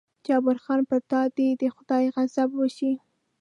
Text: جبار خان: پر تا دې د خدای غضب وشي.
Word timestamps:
جبار 0.25 0.57
خان: 0.63 0.79
پر 0.89 0.99
تا 1.09 1.21
دې 1.35 1.49
د 1.61 1.63
خدای 1.75 2.05
غضب 2.15 2.49
وشي. 2.55 2.93